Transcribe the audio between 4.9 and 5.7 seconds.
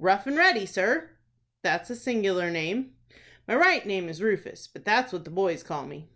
what the boys